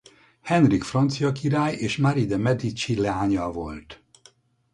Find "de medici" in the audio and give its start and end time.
2.25-2.95